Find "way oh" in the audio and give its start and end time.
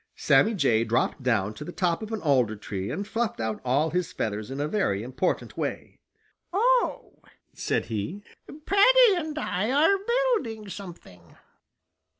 5.55-7.19